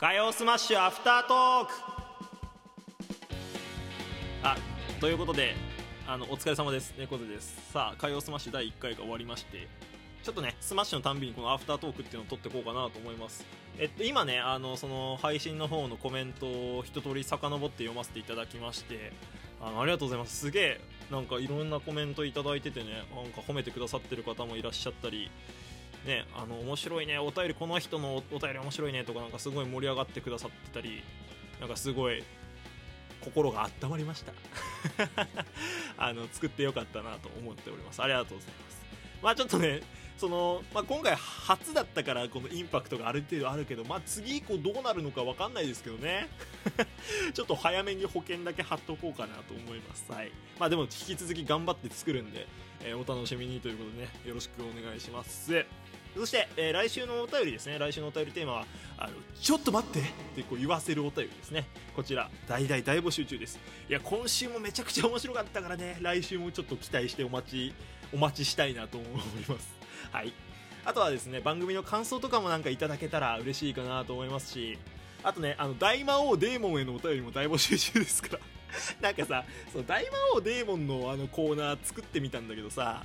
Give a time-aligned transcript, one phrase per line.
[0.00, 1.72] 火曜スマッシュアフタートーク。
[4.44, 4.56] あ
[5.00, 5.56] ということで
[6.06, 6.94] あのお疲れ様です。
[6.96, 7.72] 猫背です。
[7.72, 9.66] さあ火曜スマッシュ第1回が終わりまして
[10.22, 13.44] ちょっとねスマッシュのたんびにこのアフタートークっていうのを撮っていこうかなと思います。
[13.76, 19.12] えっと今ねあのその配信の方のコメントを一通り遡って読ませていただきまして
[19.60, 20.36] あのありがとうございます。
[20.36, 20.80] すげえ
[21.10, 25.28] なんかいろんなコメントいただいててねなんか褒めてくださってる方もいらっしゃったり
[26.06, 31.02] ね、あの面白いねお便りこの人のお便り面白いねとかなんかすごい盛り上がってくださってたり
[31.60, 32.22] なんかすごい
[33.20, 34.32] 心が温まりました。
[35.98, 38.02] あの作ってよかったなと思っております。
[38.02, 38.78] ありがとうございます。
[39.22, 39.82] まあちょっとね
[40.18, 46.28] その、まあ、今回初だったからこのインパクトがある程度あるけど、まあ、次以降どうなるのか分かんないですけどね。
[47.32, 50.10] ちょっと早めに保険だけ貼っとこうかなと思います。
[50.10, 50.32] はい。
[50.58, 52.46] まあでも引き続き頑張って作るんで、
[52.82, 55.64] えー、お楽しみにということでねよろしくお願いします。
[56.18, 57.78] そして、えー、来週のお便りですね。
[57.78, 58.66] 来週のお便りテーマは
[58.98, 60.00] あのちょっと待って。
[60.00, 60.02] っ
[60.34, 61.68] てこう言わせるお便りですね。
[61.94, 63.60] こちら大大大募集中です。
[63.88, 65.96] いや今週もめちゃくちゃ面白かったからね。
[66.00, 67.74] 来週もちょっと期待してお待ち
[68.12, 69.10] お待ちしたいなと思い
[69.48, 69.68] ます。
[70.10, 70.32] はい。
[70.84, 74.78] あとはですね番組の感想とかもなんかいただけたら嬉しいかなと思いますし
[75.22, 78.40] あとねあの大魔王デーモンへのお便りも大募集中ですから。
[79.00, 83.04] なんかさその大魔王デーモンのあのコーナー作ってみたんだけどさ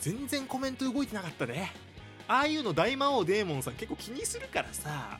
[0.00, 1.72] 全然コメント動いてなかったね。
[2.26, 5.18] ああいうの大魔王デーモンさん結構気にするからさ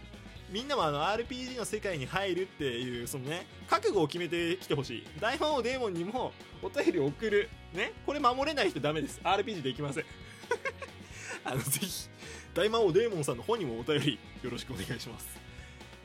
[0.50, 5.06] みんなもあの RPG の世界に入るっていうそのね覚悟を決めてきてほしい。
[5.20, 6.32] 大魔王デーモンにも
[6.62, 7.48] お便り送る。
[7.72, 9.20] ねこれ守れない人ダメです。
[9.24, 10.04] RPG できません。
[11.44, 12.08] あのぜひ
[12.54, 15.26] 大魔王デーモンさんの方にもお便りよろしくお願いします。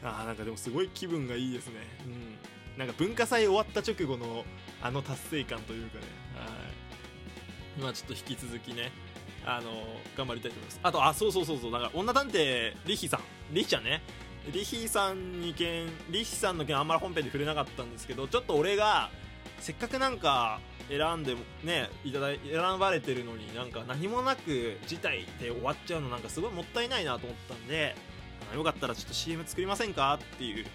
[0.04, 1.74] あーなんかでもすごい気分がいいですね。
[2.06, 2.80] うん。
[2.80, 4.46] なんか文化祭終わった直後の
[4.82, 6.06] あの達成感というかね。
[6.36, 6.46] は
[7.78, 7.82] い。
[7.82, 8.92] まあちょっと引き続きね。
[9.46, 9.72] あの
[10.18, 10.80] 頑張りたいと思います。
[10.84, 11.72] あとあそうそうそうそう。
[11.72, 13.22] だから女探偵リヒさん。
[13.54, 14.02] リヒちゃんね。
[14.54, 19.10] リヒさんに件リヒさんの件あんまり本編で触れなかったんですけどちょっと俺が
[19.60, 27.96] せっかくなんか選んでねいただい選ばれてるのになんか何もなく事態で終わっちゃうのなんかすごいもったいないなと思ったんで
[28.56, 30.14] よかったらちょっと CM 作りませんか？
[30.16, 30.66] っていう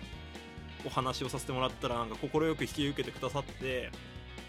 [0.85, 3.91] お話をさせてもらったらなんか快く引き受けてくださって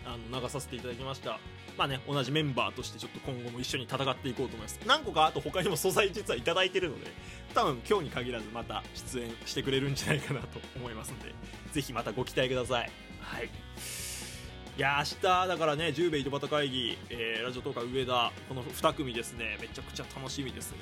[0.05, 1.39] あの流させていただきました。
[1.77, 4.79] まあね同じメンバーとしてちょっと今後も一緒に戦っていこうと思います。
[4.85, 7.07] 何個かあと他にも素材実はいただいてるので
[7.53, 11.33] 多分今日に限らずまた出演してくれるんじゃないかなと思いますので
[11.71, 12.91] ぜひまたご期待ください。
[13.19, 13.49] はい。
[14.77, 20.79] いや明日だからね10米井戸端会議、えー、ラジオトーカー上田この2組ですねめちゃくちゃ楽しみですね、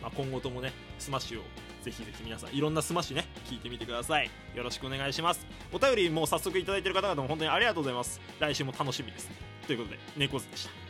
[0.00, 1.42] まあ、今後ともねスマッシュを
[1.82, 4.30] ぜひぜひ皆さんいろんなスマッシュね聞いてみてください。
[4.54, 5.46] よろしくお願いします。
[5.72, 8.20] お便りもう早速いただいてる方々も本当にありがとうございます。
[8.38, 9.30] 来週も楽しみです。
[9.66, 10.89] ということで猫背でした。